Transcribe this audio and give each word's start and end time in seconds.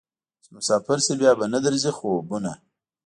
چې 0.43 0.49
مسافر 0.55 0.97
شې 1.05 1.13
بیا 1.21 1.31
به 1.39 1.45
نه 1.53 1.59
درځي 1.65 1.91
خوبونه 1.97 2.51